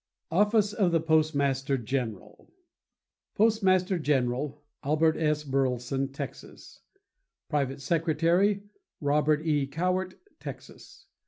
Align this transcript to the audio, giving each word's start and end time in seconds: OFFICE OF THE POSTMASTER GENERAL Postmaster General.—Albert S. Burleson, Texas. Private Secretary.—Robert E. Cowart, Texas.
OFFICE 0.31 0.73
OF 0.73 0.91
THE 0.91 0.99
POSTMASTER 0.99 1.77
GENERAL 1.77 2.51
Postmaster 3.35 3.99
General.—Albert 3.99 5.15
S. 5.15 5.43
Burleson, 5.43 6.07
Texas. 6.11 6.81
Private 7.51 7.81
Secretary.—Robert 7.81 9.45
E. 9.45 9.67
Cowart, 9.67 10.15
Texas. 10.39 11.05